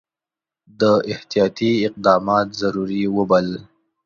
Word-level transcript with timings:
ده 0.79 0.93
احتیاطي 1.13 1.69
اقدامات 1.87 2.47
ضروري 2.61 3.03
وبلل. 3.17 3.49